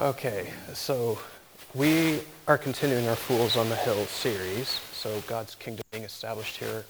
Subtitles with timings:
[0.00, 1.18] Okay, so
[1.74, 4.80] we are continuing our Fools on the Hill series.
[4.94, 6.86] So God's kingdom being established here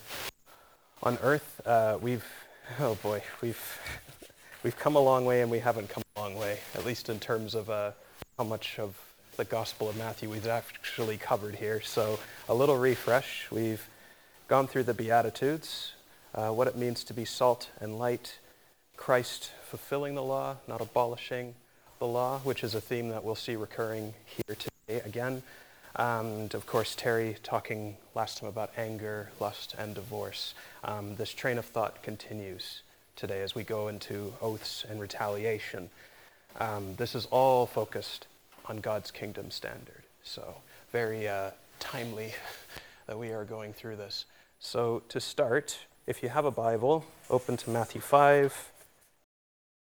[1.03, 1.59] on earth.
[1.65, 2.23] Uh, we've,
[2.79, 3.61] oh boy, we've
[4.63, 6.59] we've come a long way, and we haven't come a long way.
[6.73, 7.91] At least in terms of uh,
[8.37, 8.97] how much of
[9.35, 11.81] the Gospel of Matthew we've actually covered here.
[11.81, 12.17] So
[12.47, 13.51] a little refresh.
[13.51, 13.85] We've
[14.47, 15.95] gone through the Beatitudes,
[16.33, 18.39] uh, what it means to be salt and light,
[18.95, 21.55] Christ fulfilling the law, not abolishing
[22.01, 25.43] the law, which is a theme that we'll see recurring here today again.
[25.95, 30.55] And of course, Terry talking last time about anger, lust, and divorce.
[30.83, 32.81] Um, this train of thought continues
[33.15, 35.91] today as we go into oaths and retaliation.
[36.59, 38.25] Um, this is all focused
[38.65, 40.01] on God's kingdom standard.
[40.23, 40.55] So,
[40.91, 42.33] very uh, timely
[43.05, 44.25] that we are going through this.
[44.59, 48.71] So, to start, if you have a Bible, open to Matthew 5.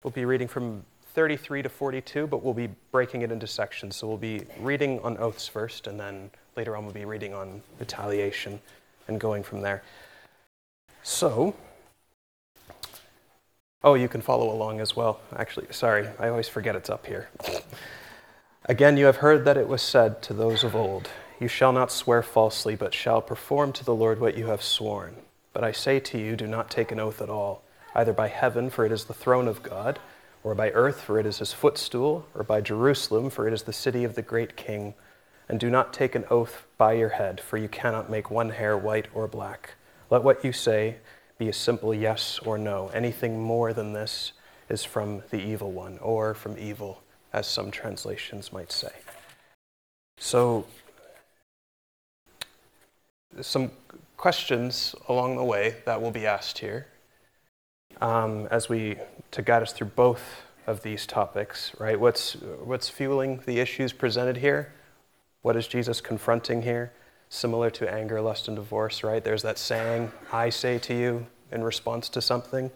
[0.02, 0.84] We'll be reading from
[1.16, 3.96] 33 to 42, but we'll be breaking it into sections.
[3.96, 7.62] So we'll be reading on oaths first, and then later on we'll be reading on
[7.80, 8.60] retaliation
[9.08, 9.82] and going from there.
[11.02, 11.56] So,
[13.82, 15.20] oh, you can follow along as well.
[15.34, 17.30] Actually, sorry, I always forget it's up here.
[18.66, 21.08] Again, you have heard that it was said to those of old,
[21.40, 25.16] You shall not swear falsely, but shall perform to the Lord what you have sworn.
[25.54, 27.62] But I say to you, do not take an oath at all,
[27.94, 29.98] either by heaven, for it is the throne of God
[30.46, 33.72] or by earth, for it is his footstool, or by Jerusalem, for it is the
[33.72, 34.94] city of the great king.
[35.48, 38.78] And do not take an oath by your head, for you cannot make one hair
[38.78, 39.74] white or black.
[40.08, 40.98] Let what you say
[41.36, 42.92] be a simple yes or no.
[42.94, 44.34] Anything more than this
[44.68, 48.92] is from the evil one, or from evil, as some translations might say.
[50.18, 50.64] So,
[53.40, 53.72] some
[54.16, 56.86] questions along the way that will be asked here
[58.00, 58.96] um, as we
[59.32, 61.98] to guide us through both of these topics, right?
[61.98, 64.72] What's what's fueling the issues presented here?
[65.42, 66.92] What is Jesus confronting here?
[67.28, 69.22] Similar to anger, lust, and divorce, right?
[69.22, 72.70] There's that saying, "I say to you," in response to something.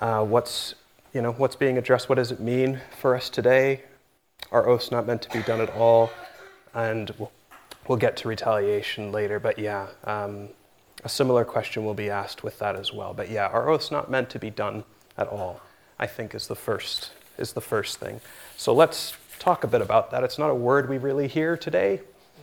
[0.00, 0.74] Uh, what's
[1.12, 2.08] you know what's being addressed?
[2.08, 3.82] What does it mean for us today?
[4.52, 6.10] Are oaths not meant to be done at all?
[6.74, 7.32] And we'll,
[7.88, 10.50] we'll get to retaliation later, but yeah, um,
[11.06, 13.14] a similar question will be asked with that as well.
[13.14, 14.82] But yeah, our oaths not meant to be done
[15.16, 15.60] at all?
[16.00, 18.20] I think is the first is the first thing.
[18.56, 20.24] So let's talk a bit about that.
[20.24, 22.00] It's not a word we really hear today.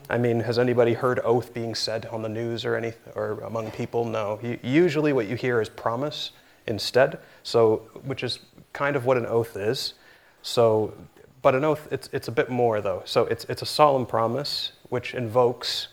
[0.10, 3.70] I mean, has anybody heard oath being said on the news or any or among
[3.72, 4.06] people?
[4.06, 4.40] No.
[4.64, 6.32] Usually, what you hear is promise
[6.66, 7.20] instead.
[7.44, 8.40] So, which is
[8.72, 9.94] kind of what an oath is.
[10.42, 10.94] So,
[11.42, 13.02] but an oath it's it's a bit more though.
[13.04, 15.90] So it's it's a solemn promise which invokes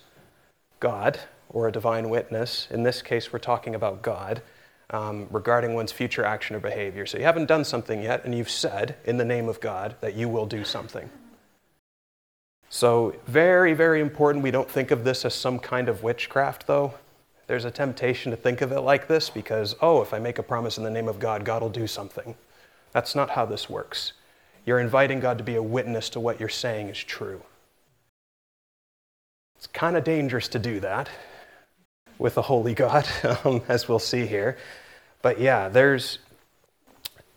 [0.79, 1.19] God
[1.53, 2.69] or a divine witness.
[2.71, 4.43] In this case, we're talking about God
[4.91, 7.07] um, regarding one's future action or behavior.
[7.07, 10.15] So you haven't done something yet, and you've said in the name of God that
[10.15, 11.11] you will do something.
[12.73, 14.45] So, very, very important.
[14.45, 16.95] We don't think of this as some kind of witchcraft, though.
[17.49, 20.43] There's a temptation to think of it like this because, oh, if I make a
[20.43, 22.37] promise in the name of God, God will do something.
[22.93, 24.13] That's not how this works.
[24.65, 27.43] You're inviting God to be a witness to what you're saying is true.
[29.57, 31.09] It's kind of dangerous to do that
[32.21, 33.09] with a holy God,
[33.45, 34.57] um, as we'll see here.
[35.23, 36.19] But yeah, there's,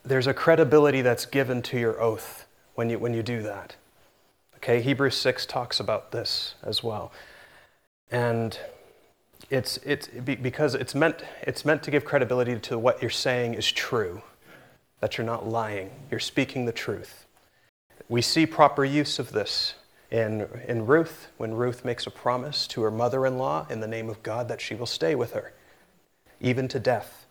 [0.04, 3.76] there's a credibility that's given to your oath when you, when you do that.
[4.56, 7.12] Okay, Hebrews 6 talks about this as well.
[8.10, 8.58] And
[9.50, 13.70] it's, it's because it's meant, it's meant to give credibility to what you're saying is
[13.72, 14.22] true,
[15.00, 17.26] that you're not lying, you're speaking the truth.
[18.08, 19.74] We see proper use of this
[20.14, 23.88] in, in Ruth, when Ruth makes a promise to her mother in law in the
[23.88, 25.52] name of God that she will stay with her,
[26.40, 27.26] even to death.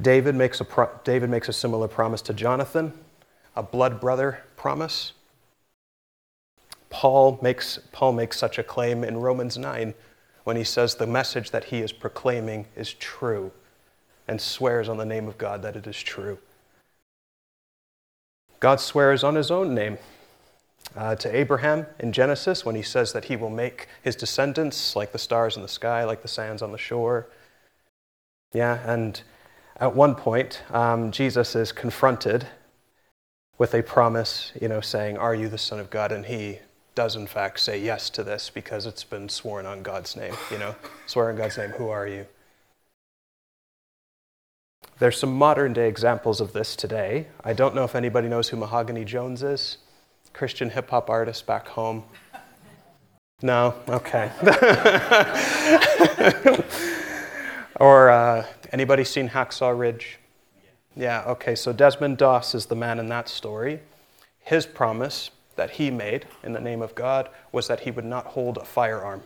[0.00, 2.94] David makes, a pro- David makes a similar promise to Jonathan,
[3.54, 5.12] a blood brother promise.
[6.88, 9.92] Paul makes, Paul makes such a claim in Romans 9
[10.44, 13.52] when he says the message that he is proclaiming is true
[14.26, 16.38] and swears on the name of God that it is true.
[18.58, 19.98] God swears on his own name
[20.96, 25.12] uh, to Abraham in Genesis when he says that he will make his descendants like
[25.12, 27.28] the stars in the sky, like the sands on the shore.
[28.52, 29.20] Yeah, and
[29.76, 32.46] at one point, um, Jesus is confronted
[33.58, 36.12] with a promise, you know, saying, Are you the Son of God?
[36.12, 36.60] And he
[36.94, 40.58] does, in fact, say yes to this because it's been sworn on God's name, you
[40.58, 40.74] know,
[41.06, 42.26] swear on God's name, who are you?
[44.98, 47.28] There's some modern day examples of this today.
[47.44, 49.78] I don't know if anybody knows who Mahogany Jones is.
[50.38, 52.04] Christian hip hop artist back home?
[53.42, 53.74] No?
[53.88, 54.30] Okay.
[57.80, 60.20] or uh, anybody seen Hacksaw Ridge?
[60.94, 63.80] Yeah, okay, so Desmond Doss is the man in that story.
[64.38, 68.26] his promise that he made in the name of God was that he would not
[68.26, 69.22] hold a firearm.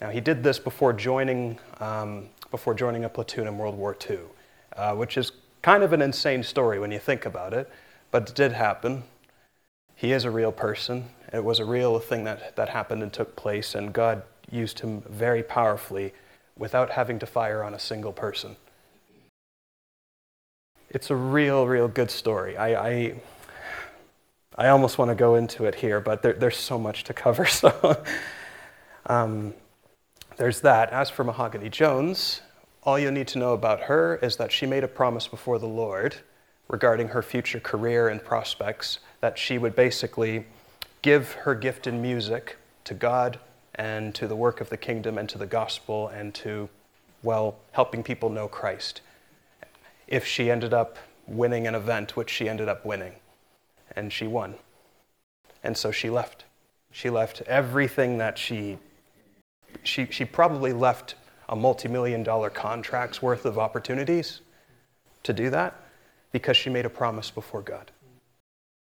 [0.00, 4.18] Now, he did this before joining, um, before joining a platoon in World War II,
[4.76, 5.30] uh, which is
[5.62, 7.70] kind of an insane story when you think about it,
[8.10, 9.04] but it did happen.
[9.96, 11.10] He is a real person.
[11.32, 15.02] It was a real thing that, that happened and took place, and God used him
[15.08, 16.12] very powerfully
[16.56, 18.56] without having to fire on a single person.
[20.90, 22.56] It's a real, real good story.
[22.56, 23.14] I, I,
[24.56, 27.46] I almost want to go into it here, but there, there's so much to cover.
[27.54, 28.04] So
[29.06, 29.54] um,
[30.36, 30.90] there's that.
[30.90, 32.40] As for Mahogany Jones,
[32.84, 35.66] all you need to know about her is that she made a promise before the
[35.66, 36.16] Lord
[36.68, 40.44] regarding her future career and prospects that she would basically
[41.00, 43.38] give her gift in music to God
[43.74, 46.68] and to the work of the kingdom and to the gospel and to,
[47.22, 49.00] well, helping people know Christ.
[50.06, 53.14] If she ended up winning an event, which she ended up winning,
[53.96, 54.56] and she won.
[55.62, 56.44] And so she left.
[56.92, 58.76] She left everything that she,
[59.84, 61.14] she, she probably left
[61.48, 64.42] a multi million dollar contract's worth of opportunities
[65.22, 65.74] to do that
[66.30, 67.90] because she made a promise before God.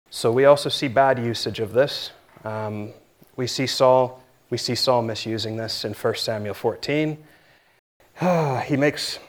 [0.09, 2.11] So we also see bad usage of this.
[2.43, 2.93] Um,
[3.35, 4.23] we see Saul.
[4.49, 7.17] We see Saul misusing this in 1 Samuel 14.
[8.65, 9.19] he makes.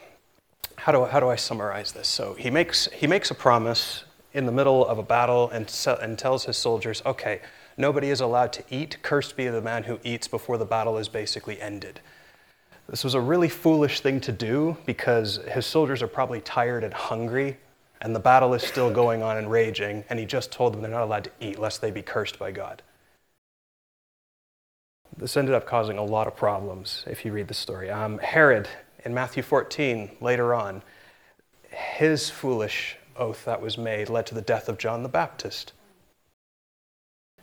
[0.77, 2.07] How do, how do I summarize this?
[2.07, 5.69] So he makes, he makes a promise in the middle of a battle and,
[6.01, 7.41] and tells his soldiers, okay,
[7.77, 8.97] nobody is allowed to eat.
[9.01, 11.99] Cursed be the man who eats before the battle is basically ended.
[12.87, 16.93] This was a really foolish thing to do because his soldiers are probably tired and
[16.93, 17.57] hungry,
[18.01, 20.91] and the battle is still going on and raging, and he just told them they're
[20.91, 22.81] not allowed to eat lest they be cursed by God.
[25.17, 27.89] This ended up causing a lot of problems if you read the story.
[27.89, 28.69] Um, Herod
[29.03, 30.81] in Matthew 14, later on,
[31.69, 35.73] his foolish oath that was made led to the death of John the Baptist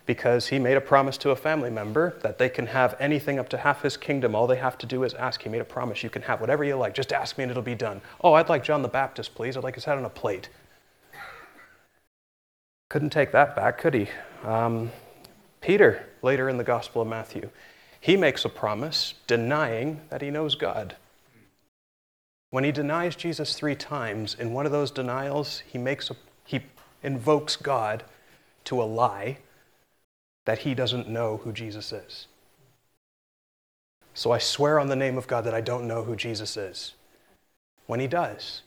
[0.06, 3.48] because he made a promise to a family member that they can have anything up
[3.48, 4.34] to half his kingdom.
[4.34, 5.42] All they have to do is ask.
[5.42, 6.94] He made a promise you can have whatever you like.
[6.94, 8.00] Just ask me and it'll be done.
[8.22, 9.56] Oh, I'd like John the Baptist, please.
[9.56, 10.48] I'd like his head on a plate.
[12.88, 14.08] Couldn't take that back, could he?
[14.44, 14.92] Um,
[15.60, 17.50] Peter, later in the Gospel of Matthew,
[18.00, 20.94] he makes a promise denying that he knows God.
[22.50, 26.60] When he denies Jesus three times, in one of those denials, he, makes a, he
[27.02, 28.04] invokes God
[28.66, 29.38] to a lie
[30.46, 32.26] that he doesn't know who Jesus is.
[34.14, 36.94] So I swear on the name of God that I don't know who Jesus is.
[37.86, 38.62] When he does,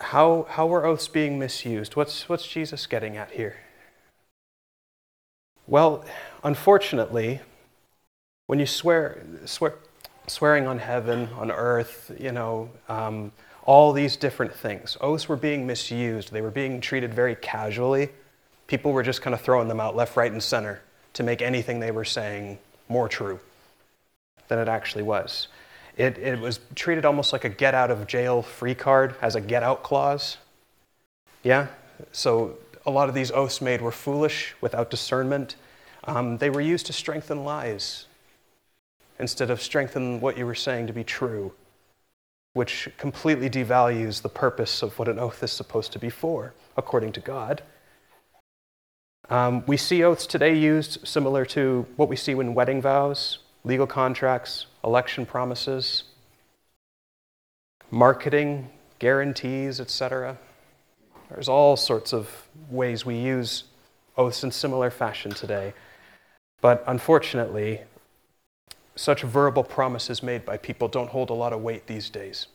[0.00, 1.94] how, how were oaths being misused?
[1.96, 3.56] What's, what's Jesus getting at here?
[5.66, 6.04] Well,
[6.42, 7.40] unfortunately,
[8.48, 9.76] when you swear, swear,
[10.30, 13.32] swearing on heaven, on earth, you know, um,
[13.64, 14.96] all these different things.
[15.00, 18.08] Oaths were being misused, they were being treated very casually.
[18.66, 20.80] People were just kind of throwing them out left, right, and center
[21.14, 23.40] to make anything they were saying more true
[24.48, 25.48] than it actually was.
[25.96, 29.40] It, it was treated almost like a get out of jail free card, as a
[29.40, 30.38] get out clause.
[31.42, 31.66] Yeah?
[32.12, 32.56] So
[32.86, 35.56] a lot of these oaths made were foolish, without discernment.
[36.04, 38.06] Um, they were used to strengthen lies
[39.20, 41.52] instead of strengthen what you were saying to be true,
[42.52, 47.12] which completely devalues the purpose of what an oath is supposed to be for, according
[47.12, 47.62] to God.
[49.28, 53.86] Um, we see oaths today used similar to what we see in wedding vows, legal
[53.86, 56.04] contracts, election promises,
[57.90, 60.36] marketing, guarantees, etc.
[61.28, 63.64] There's all sorts of ways we use
[64.16, 65.74] oaths in similar fashion today.
[66.60, 67.80] But unfortunately,
[69.00, 72.48] such verbal promises made by people don't hold a lot of weight these days.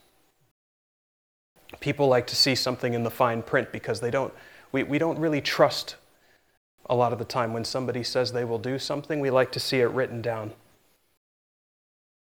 [1.79, 4.31] People like to see something in the fine print because they don't,
[4.71, 5.95] we, we don't really trust
[6.87, 9.59] a lot of the time when somebody says they will do something, we like to
[9.59, 10.53] see it written down.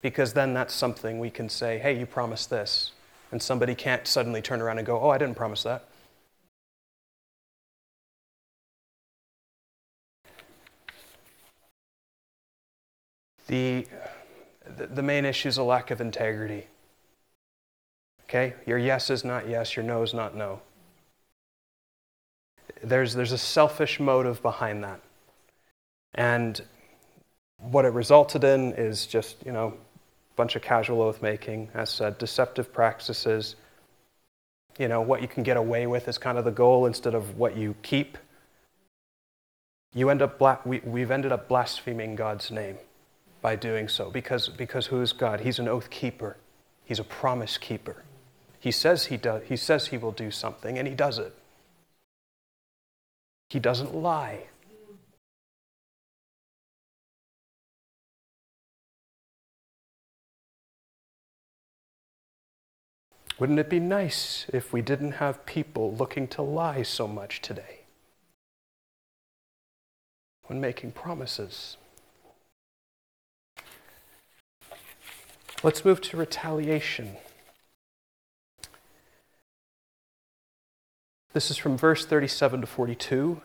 [0.01, 2.93] Because then that's something we can say, hey, you promised this.
[3.31, 5.85] And somebody can't suddenly turn around and go, oh, I didn't promise that.
[13.47, 13.87] The,
[14.67, 16.67] the main issue is a lack of integrity.
[18.25, 18.55] Okay?
[18.67, 20.61] Your yes is not yes, your no is not no.
[22.83, 25.01] There's, there's a selfish motive behind that.
[26.15, 26.61] And
[27.59, 31.91] what it resulted in is just, you know, a bunch of casual oath making, as
[31.91, 33.57] said, deceptive practices.
[34.79, 37.39] You know, what you can get away with is kind of the goal instead of
[37.39, 38.19] what you keep.
[39.95, 42.79] You end up, bla- we, we've ended up blaspheming God's name
[43.45, 45.41] by doing so because, because who is God?
[45.41, 46.39] He's an oath keeper.
[46.83, 48.03] He's a promise keeper.
[48.59, 51.35] He says he, does, he says he will do something, and he does it.
[53.51, 54.45] He doesn't lie.
[63.39, 67.81] Wouldn't it be nice if we didn't have people looking to lie so much today
[70.47, 71.77] when making promises?
[75.65, 77.17] Let's move to retaliation.
[81.33, 83.41] This is from verse 37 to 42.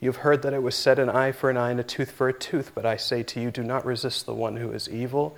[0.00, 2.28] You've heard that it was said, an eye for an eye and a tooth for
[2.28, 5.34] a tooth, but I say to you, do not resist the one who is evil.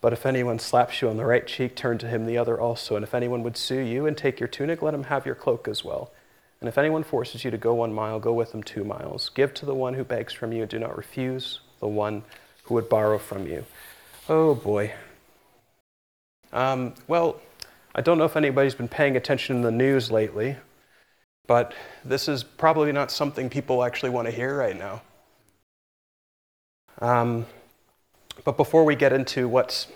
[0.00, 2.94] But if anyone slaps you on the right cheek, turn to him the other also.
[2.94, 5.66] And if anyone would sue you and take your tunic, let him have your cloak
[5.66, 6.12] as well.
[6.60, 9.30] And if anyone forces you to go one mile, go with him two miles.
[9.30, 12.22] Give to the one who begs from you, and do not refuse the one
[12.62, 13.64] who would borrow from you.
[14.28, 14.92] Oh boy.
[16.52, 17.40] Um, well,
[17.94, 20.56] I don't know if anybody's been paying attention in the news lately,
[21.46, 25.02] but this is probably not something people actually want to hear right now.
[27.00, 27.46] Um,
[28.44, 29.86] but before we get into what's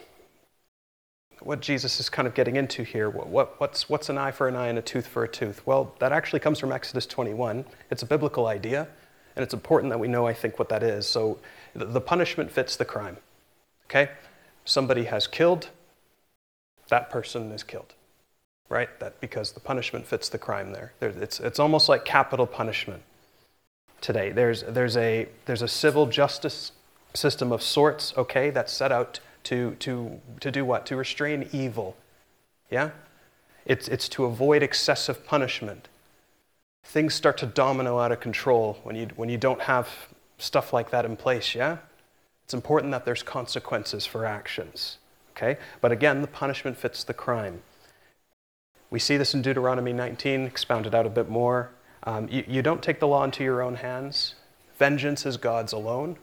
[1.40, 4.46] what Jesus is kind of getting into here, what, what, what's, what's an eye for
[4.46, 5.66] an eye and a tooth for a tooth?
[5.66, 7.64] Well, that actually comes from Exodus 21.
[7.90, 8.86] It's a biblical idea,
[9.34, 11.06] and it's important that we know, I think, what that is.
[11.06, 11.38] So
[11.74, 13.16] the, the punishment fits the crime.
[13.90, 14.10] Okay?
[14.64, 15.68] Somebody has killed,
[16.88, 17.94] that person is killed.
[18.68, 18.88] Right?
[19.00, 20.92] That because the punishment fits the crime there.
[21.00, 23.02] there it's, it's almost like capital punishment
[24.00, 24.30] today.
[24.30, 26.70] There's, there's, a, there's a civil justice
[27.12, 30.86] system of sorts, okay, that's set out to, to, to do what?
[30.86, 31.96] To restrain evil.
[32.70, 32.90] Yeah?
[33.66, 35.88] It's, it's to avoid excessive punishment.
[36.84, 39.88] Things start to domino out of control when you, when you don't have
[40.38, 41.78] stuff like that in place, yeah?
[42.50, 44.98] It's important that there's consequences for actions,
[45.36, 45.56] okay?
[45.80, 47.62] But again, the punishment fits the crime.
[48.90, 51.70] We see this in Deuteronomy 19, expounded out a bit more.
[52.02, 54.34] Um, you, you don't take the law into your own hands.
[54.78, 56.16] Vengeance is God's alone.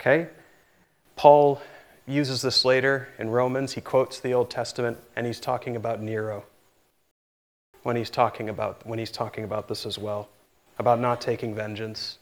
[0.00, 0.30] Okay?
[1.14, 1.62] Paul
[2.04, 3.74] uses this later in Romans.
[3.74, 6.42] He quotes the Old Testament and he's talking about Nero
[7.84, 10.28] when he's talking about when he's talking about this as well,
[10.76, 12.18] about not taking vengeance.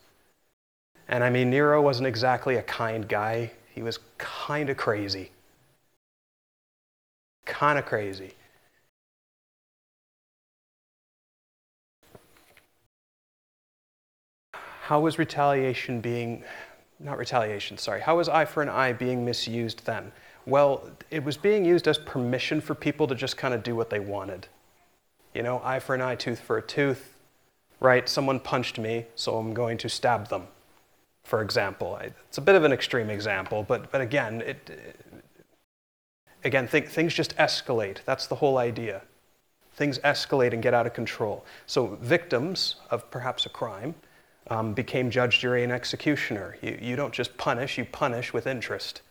[1.08, 3.52] And I mean Nero wasn't exactly a kind guy.
[3.74, 5.30] He was kind of crazy.
[7.44, 8.34] Kind of crazy.
[14.52, 16.44] How was retaliation being
[16.98, 18.00] not retaliation, sorry.
[18.00, 20.12] How was eye for an eye being misused then?
[20.46, 23.90] Well, it was being used as permission for people to just kind of do what
[23.90, 24.46] they wanted.
[25.34, 27.14] You know, eye for an eye, tooth for a tooth,
[27.80, 28.08] right?
[28.08, 30.46] Someone punched me, so I'm going to stab them,
[31.26, 31.98] for example.
[32.28, 34.70] It's a bit of an extreme example, but, but again, it,
[36.44, 37.98] again, th- things just escalate.
[38.04, 39.02] That's the whole idea.
[39.74, 41.44] Things escalate and get out of control.
[41.66, 43.96] So, victims of perhaps a crime
[44.48, 46.56] um, became judge, jury, and executioner.
[46.62, 49.02] You, you don't just punish, you punish with interest.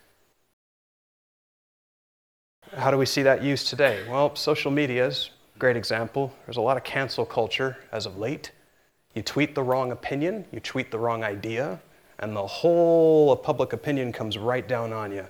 [2.77, 4.05] How do we see that used today?
[4.09, 6.33] Well, social media is a great example.
[6.45, 8.51] There's a lot of cancel culture as of late.
[9.13, 11.79] You tweet the wrong opinion, you tweet the wrong idea,
[12.19, 15.27] and the whole of public opinion comes right down on you.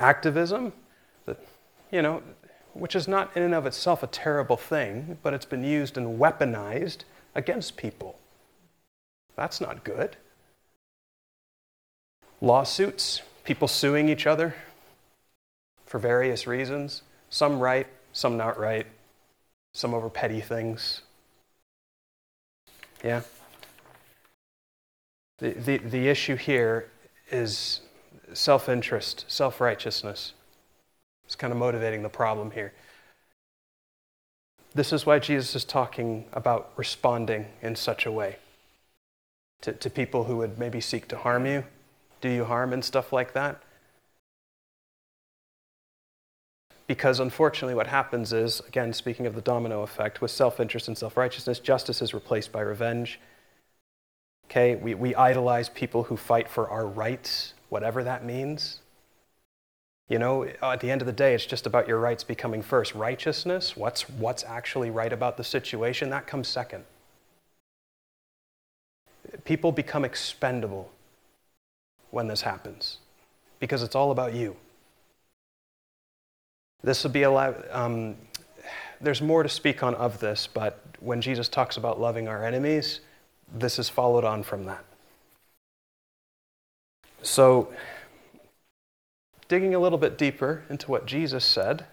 [0.00, 0.72] Activism,
[1.90, 2.22] you know,
[2.74, 6.18] which is not in and of itself a terrible thing, but it's been used and
[6.18, 6.98] weaponized
[7.34, 8.18] against people.
[9.36, 10.16] That's not good.
[12.40, 14.54] Lawsuits, people suing each other
[15.86, 18.86] for various reasons, some right, some not right,
[19.72, 21.02] some over petty things.
[23.02, 23.22] Yeah?
[25.38, 26.90] The, the, the issue here
[27.30, 27.80] is
[28.32, 30.32] self interest, self righteousness.
[31.26, 32.72] It's kind of motivating the problem here.
[34.74, 38.36] This is why Jesus is talking about responding in such a way
[39.62, 41.64] to, to people who would maybe seek to harm you,
[42.20, 43.62] do you harm, and stuff like that.
[46.86, 50.96] Because unfortunately, what happens is, again, speaking of the domino effect, with self interest and
[50.96, 53.20] self righteousness, justice is replaced by revenge.
[54.50, 58.80] Okay, we, we idolize people who fight for our rights, whatever that means.
[60.08, 62.94] You know, at the end of the day, it's just about your rights becoming first.
[62.94, 66.84] Righteousness, what's, what's actually right about the situation, that comes second.
[69.44, 70.90] People become expendable
[72.10, 72.98] when this happens
[73.60, 74.56] because it's all about you.
[76.82, 78.16] This would be a lot, um,
[78.98, 83.00] there's more to speak on of this, but when Jesus talks about loving our enemies,
[83.52, 84.84] this is followed on from that.
[87.22, 87.72] So,
[89.48, 91.86] digging a little bit deeper into what Jesus said,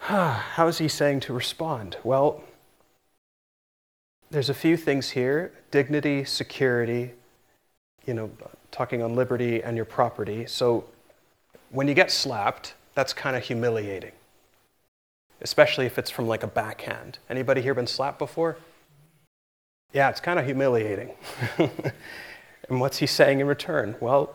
[0.00, 1.96] how is he saying to respond?
[2.02, 2.42] Well,
[4.30, 7.12] there's a few things here dignity, security,
[8.06, 8.30] you know,
[8.70, 10.46] talking on liberty and your property.
[10.46, 10.84] So
[11.70, 14.12] when you get slapped, that's kind of humiliating,
[15.40, 17.18] especially if it's from like a backhand.
[17.28, 18.56] Anybody here been slapped before?
[19.92, 21.10] Yeah, it's kind of humiliating.
[22.68, 23.96] and what's he saying in return?
[24.00, 24.34] Well,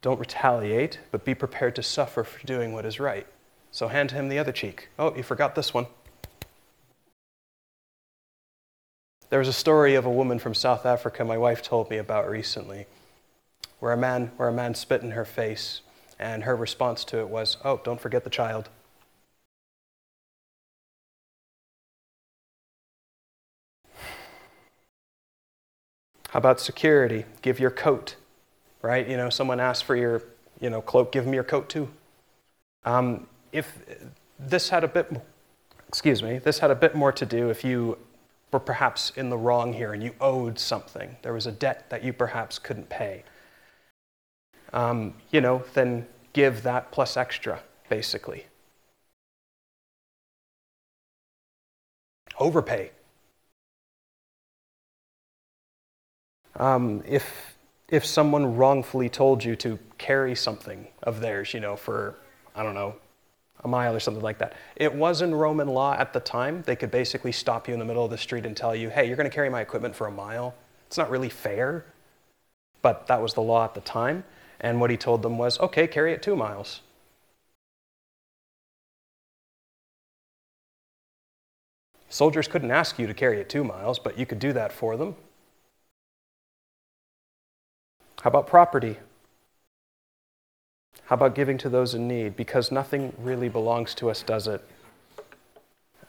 [0.00, 3.26] don't retaliate, but be prepared to suffer for doing what is right.
[3.70, 4.88] So hand him the other cheek.
[4.98, 5.86] Oh, you forgot this one.
[9.28, 12.28] There was a story of a woman from South Africa my wife told me about
[12.28, 12.86] recently,
[13.78, 15.82] where a man, where a man spit in her face,
[16.18, 18.70] and her response to it was, Oh, don't forget the child.
[26.30, 27.24] How about security?
[27.42, 28.14] Give your coat,
[28.82, 29.08] right?
[29.08, 30.22] You know, someone asks for your,
[30.60, 31.88] you know, cloak, give them your coat too.
[32.84, 33.76] Um, if
[34.38, 35.10] this had a bit,
[35.88, 37.98] excuse me, this had a bit more to do if you
[38.52, 41.16] were perhaps in the wrong here and you owed something.
[41.22, 43.24] There was a debt that you perhaps couldn't pay.
[44.72, 48.46] Um, you know, then give that plus extra, basically.
[52.38, 52.92] Overpay.
[56.56, 57.56] Um, if
[57.88, 62.16] if someone wrongfully told you to carry something of theirs, you know, for
[62.54, 62.94] I don't know,
[63.64, 64.54] a mile or something like that.
[64.76, 66.62] It was in Roman law at the time.
[66.62, 69.06] They could basically stop you in the middle of the street and tell you, hey,
[69.06, 70.54] you're going to carry my equipment for a mile.
[70.86, 71.84] It's not really fair,
[72.82, 74.24] but that was the law at the time.
[74.60, 76.80] And what he told them was, okay, carry it two miles.
[82.08, 84.96] Soldiers couldn't ask you to carry it two miles, but you could do that for
[84.96, 85.14] them.
[88.20, 88.96] How about property?
[91.04, 92.36] How about giving to those in need?
[92.36, 94.62] Because nothing really belongs to us, does it?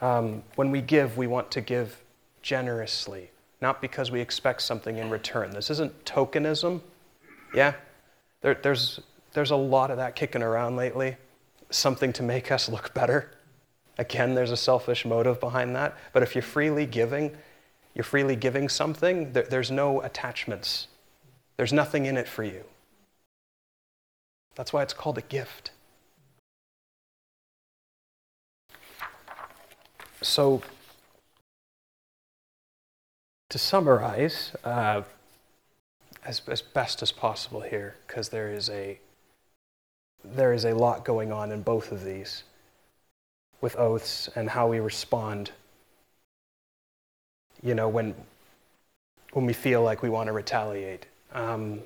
[0.01, 2.03] Um, when we give, we want to give
[2.41, 5.51] generously, not because we expect something in return.
[5.51, 6.81] This isn't tokenism.
[7.53, 7.75] Yeah?
[8.41, 8.99] There, there's,
[9.33, 11.15] there's a lot of that kicking around lately.
[11.69, 13.31] Something to make us look better.
[13.97, 15.97] Again, there's a selfish motive behind that.
[16.11, 17.31] But if you're freely giving,
[17.95, 20.87] you're freely giving something, there, there's no attachments.
[21.61, 22.63] There's nothing in it for you.
[24.55, 25.69] That's why it's called a gift.
[30.23, 30.63] So,
[33.49, 35.03] to summarize, uh,
[36.25, 38.97] as, as best as possible here, because there is a
[40.25, 42.41] there is a lot going on in both of these
[43.61, 45.51] with oaths and how we respond
[47.61, 48.15] you know when
[49.33, 51.81] when we feel like we want to retaliate um,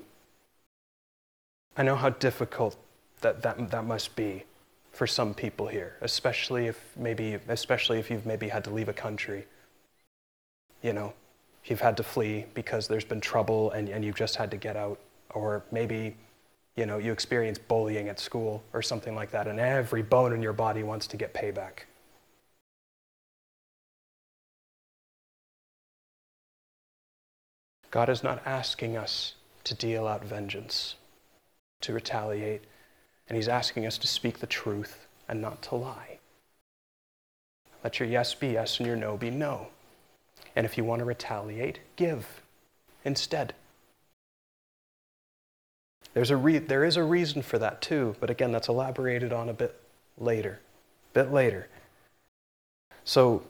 [1.76, 2.76] I know how difficult
[3.20, 4.44] that, that, that must be
[4.92, 8.94] for some people here, especially if maybe, especially if you've maybe had to leave a
[8.94, 9.46] country.
[10.82, 11.12] You know,
[11.66, 14.76] you've had to flee because there's been trouble and, and you've just had to get
[14.76, 14.98] out.
[15.34, 16.16] Or maybe,
[16.76, 20.40] you know, you experience bullying at school or something like that, and every bone in
[20.40, 21.84] your body wants to get payback.
[27.90, 29.34] God is not asking us
[29.66, 30.94] to deal out vengeance
[31.80, 32.62] to retaliate,
[33.28, 36.18] and he's asking us to speak the truth and not to lie.
[37.82, 39.68] Let your yes be yes and your no be no.
[40.54, 42.42] And if you want to retaliate, give
[43.04, 43.54] instead.
[46.14, 49.48] There's a re- there is a reason for that too, but again, that's elaborated on
[49.48, 49.78] a bit
[50.16, 50.60] later.
[51.10, 51.68] A bit later.
[53.04, 53.42] So,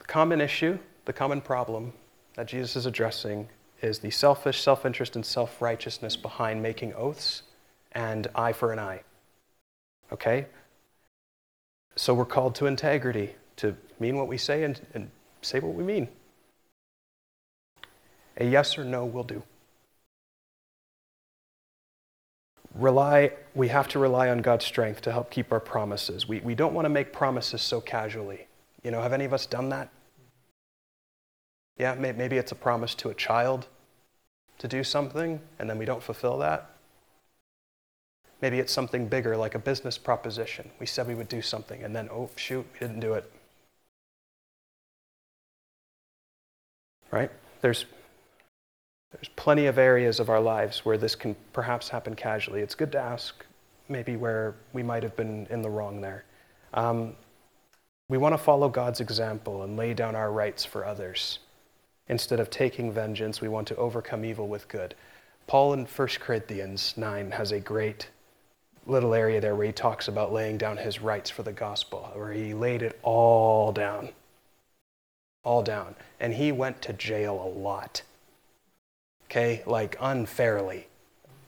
[0.00, 1.92] the common issue, the common problem
[2.34, 3.48] that Jesus is addressing
[3.86, 7.42] is the selfish self interest and self righteousness behind making oaths
[7.92, 9.02] and eye for an eye.
[10.12, 10.46] Okay?
[11.94, 15.82] So we're called to integrity, to mean what we say and, and say what we
[15.82, 16.08] mean.
[18.36, 19.42] A yes or no will do.
[22.74, 26.28] Rely, we have to rely on God's strength to help keep our promises.
[26.28, 28.46] We, we don't want to make promises so casually.
[28.82, 29.88] You know, have any of us done that?
[31.78, 33.66] Yeah, maybe it's a promise to a child
[34.58, 36.70] to do something and then we don't fulfill that.
[38.42, 40.70] Maybe it's something bigger, like a business proposition.
[40.78, 43.30] We said we would do something and then, oh, shoot, we didn't do it.
[47.10, 47.30] Right?
[47.62, 47.86] There's,
[49.12, 52.60] there's plenty of areas of our lives where this can perhaps happen casually.
[52.60, 53.44] It's good to ask
[53.88, 56.24] maybe where we might have been in the wrong there.
[56.74, 57.14] Um,
[58.08, 61.38] we want to follow God's example and lay down our rights for others.
[62.08, 64.94] Instead of taking vengeance, we want to overcome evil with good.
[65.46, 68.08] Paul in 1 Corinthians 9 has a great
[68.86, 72.32] little area there where he talks about laying down his rights for the gospel, where
[72.32, 74.10] he laid it all down.
[75.44, 75.94] All down.
[76.20, 78.02] And he went to jail a lot.
[79.24, 79.62] Okay?
[79.66, 80.88] Like unfairly.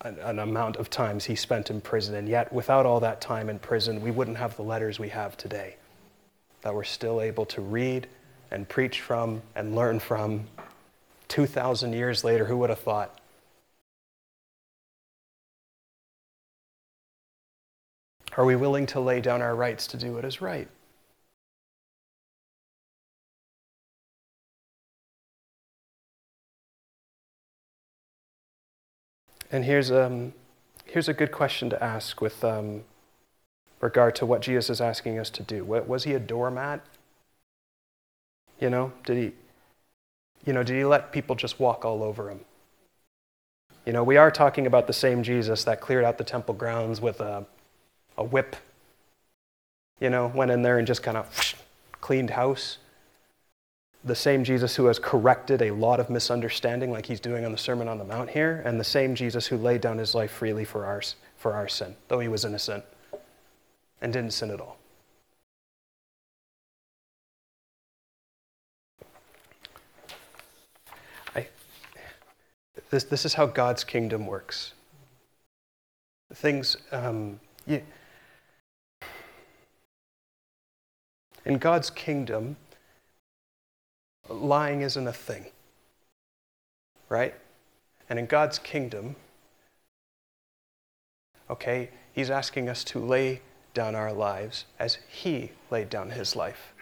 [0.02, 2.14] An, an, amount of times he spent in prison.
[2.14, 5.36] And yet, without all that time in prison, we wouldn't have the letters we have
[5.36, 5.74] today
[6.62, 8.06] that we're still able to read
[8.50, 10.46] and preach from and learn from
[11.28, 12.46] 2,000 years later.
[12.46, 13.18] Who would have thought?
[18.36, 20.68] Are we willing to lay down our rights to do what is right?
[29.50, 30.34] And here's, um,
[30.84, 32.84] here's a good question to ask with um,
[33.80, 35.64] regard to what Jesus is asking us to do.
[35.64, 36.80] Was he a doormat?
[38.60, 39.32] You know, did he,
[40.44, 42.40] you know, did he let people just walk all over him?
[43.86, 47.00] You know, we are talking about the same Jesus that cleared out the temple grounds
[47.00, 47.46] with a,
[48.16, 48.56] a whip,
[50.00, 51.54] you know, went in there and just kind of
[52.00, 52.78] cleaned house
[54.04, 57.58] the same Jesus who has corrected a lot of misunderstanding, like he's doing on the
[57.58, 60.64] Sermon on the Mount here, and the same Jesus who laid down his life freely
[60.64, 61.02] for our,
[61.36, 62.84] for our sin, though he was innocent
[64.00, 64.78] and didn't sin at all.
[71.34, 71.46] I,
[72.90, 74.72] this, this is how God's kingdom works.
[76.34, 77.40] Things, um,
[81.44, 82.56] in God's kingdom,
[84.28, 85.46] lying isn't a thing.
[87.08, 87.34] Right?
[88.10, 89.16] And in God's kingdom,
[91.48, 93.40] okay, He's asking us to lay
[93.74, 96.74] down our lives as He laid down His life.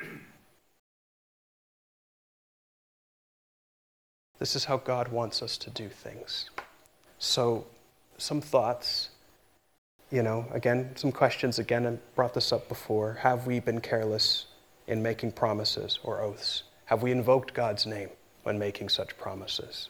[4.38, 6.50] This is how God wants us to do things.
[7.18, 7.66] So,
[8.18, 9.10] some thoughts,
[10.10, 13.14] you know, again, some questions again, I brought this up before.
[13.20, 14.46] Have we been careless
[14.86, 16.62] in making promises or oaths?
[16.86, 18.10] Have we invoked God's name
[18.42, 19.88] when making such promises?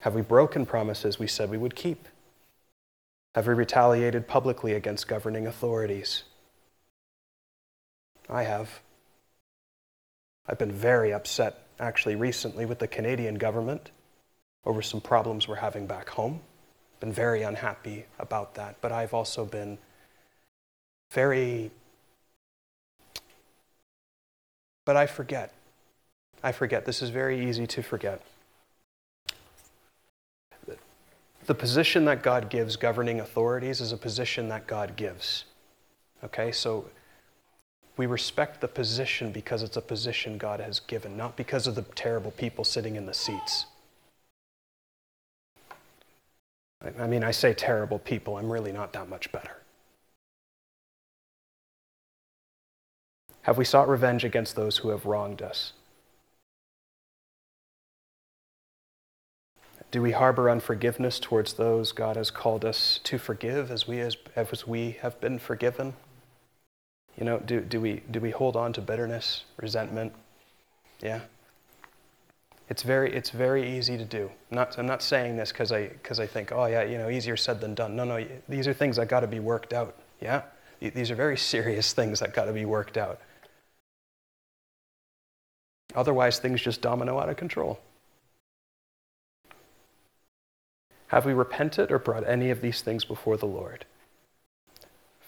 [0.00, 2.06] Have we broken promises we said we would keep?
[3.34, 6.22] Have we retaliated publicly against governing authorities?
[8.28, 8.80] I have.
[10.46, 13.90] I've been very upset, actually, recently with the Canadian government
[14.64, 16.40] over some problems we're having back home.
[17.00, 19.78] Been very unhappy about that, but I've also been
[21.12, 21.70] very
[24.86, 25.52] But I forget.
[26.42, 26.86] I forget.
[26.86, 28.22] This is very easy to forget.
[31.44, 35.44] The position that God gives governing authorities is a position that God gives.
[36.24, 36.86] Okay, so
[37.96, 41.82] we respect the position because it's a position God has given, not because of the
[41.82, 43.66] terrible people sitting in the seats.
[46.98, 49.56] I mean, I say terrible people, I'm really not that much better.
[53.42, 55.72] Have we sought revenge against those who have wronged us?
[59.90, 64.16] Do we harbor unforgiveness towards those God has called us to forgive as we, as,
[64.34, 65.94] as we have been forgiven?
[67.18, 70.12] You know, do, do, we, do we hold on to bitterness, resentment?
[71.00, 71.20] Yeah.
[72.68, 74.30] It's very, it's very easy to do.
[74.50, 77.08] I'm not, I'm not saying this because I, cause I think, oh, yeah, you know,
[77.08, 77.96] easier said than done.
[77.96, 79.96] No, no, these are things that got to be worked out.
[80.20, 80.42] Yeah?
[80.80, 83.20] These are very serious things that got to be worked out.
[85.94, 87.80] Otherwise, things just domino out of control.
[91.08, 93.86] Have we repented or brought any of these things before the Lord?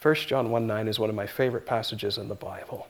[0.00, 2.86] 1 John 1 9 is one of my favorite passages in the Bible.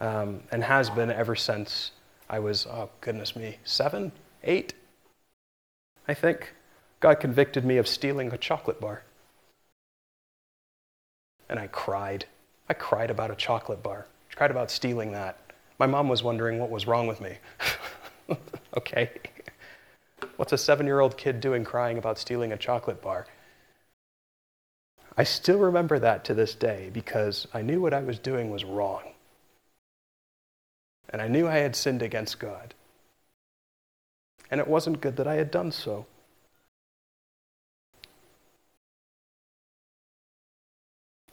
[0.00, 1.92] Um, and has been ever since
[2.28, 4.74] I was, oh goodness me, seven, eight,
[6.08, 6.54] I think.
[7.00, 9.02] God convicted me of stealing a chocolate bar.
[11.48, 12.24] And I cried.
[12.68, 14.06] I cried about a chocolate bar.
[14.30, 15.38] She cried about stealing that.
[15.78, 17.36] My mom was wondering what was wrong with me.
[18.76, 19.10] okay.
[20.36, 23.26] What's a seven year old kid doing crying about stealing a chocolate bar?
[25.16, 28.64] I still remember that to this day because I knew what I was doing was
[28.64, 29.02] wrong.
[31.08, 32.74] And I knew I had sinned against God.
[34.50, 36.06] And it wasn't good that I had done so.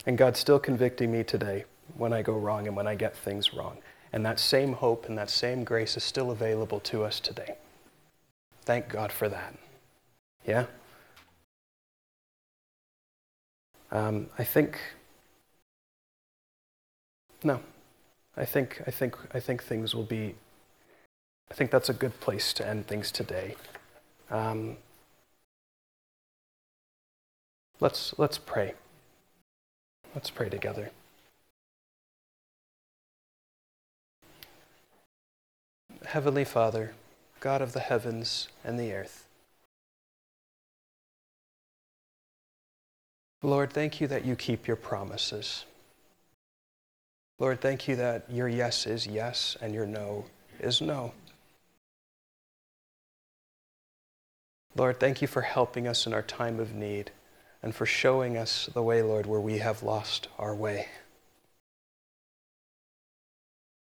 [0.05, 1.65] And God's still convicting me today
[1.95, 3.77] when I go wrong and when I get things wrong.
[4.13, 7.55] And that same hope and that same grace is still available to us today.
[8.63, 9.55] Thank God for that.
[10.45, 10.65] Yeah?
[13.91, 14.79] Um, I think,
[17.43, 17.59] no,
[18.37, 20.35] I think, I think, I think things will be
[21.51, 23.55] I think that's a good place to end things today.
[24.29, 24.77] Um,
[27.81, 28.73] let's, let's pray.
[30.15, 30.91] Let's pray together.
[36.05, 36.93] Heavenly Father,
[37.41, 39.25] God of the heavens and the earth,
[43.43, 45.65] Lord, thank you that you keep your promises.
[47.39, 50.25] Lord, thank you that your yes is yes and your no
[50.59, 51.13] is no.
[54.75, 57.11] Lord, thank you for helping us in our time of need
[57.63, 60.87] and for showing us the way, Lord, where we have lost our way.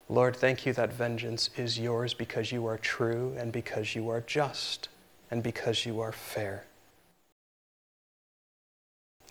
[0.08, 4.22] Lord, thank you that vengeance is yours because you are true and because you are
[4.22, 4.88] just
[5.30, 6.64] and because you are fair.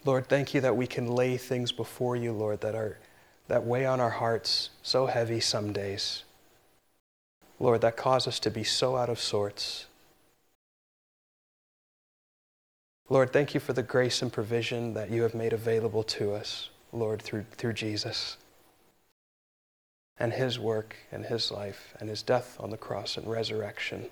[0.04, 2.98] Lord, thank you that we can lay things before you, Lord, that are
[3.48, 6.24] that weigh on our hearts so heavy some days.
[7.60, 9.88] Lord, that cause us to be so out of sorts.
[13.10, 16.70] Lord, thank you for the grace and provision that you have made available to us,
[16.94, 18.38] Lord, through, through Jesus
[20.18, 24.06] and his work and his life and his death on the cross and resurrection.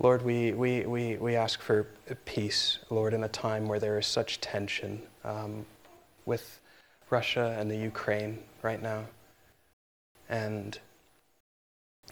[0.00, 1.88] Lord, we, we, we, we ask for
[2.24, 5.66] peace, Lord, in a time where there is such tension um,
[6.24, 6.60] with
[7.10, 9.06] Russia and the Ukraine right now.
[10.28, 10.78] And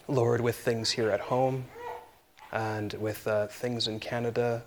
[0.09, 1.67] Lord, with things here at home
[2.51, 4.65] and with uh, things in Canada,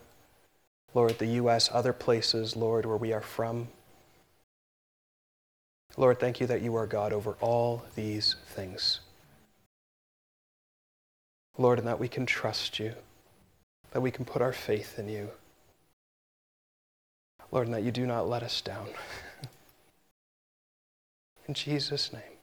[0.94, 3.68] Lord, the U.S., other places, Lord, where we are from.
[5.98, 9.02] Lord, thank you that you are God over all these things.
[11.58, 12.94] Lord, and that we can trust you
[13.92, 15.30] that we can put our faith in you.
[17.52, 18.88] Lord, and that you do not let us down.
[21.48, 22.39] in Jesus' name.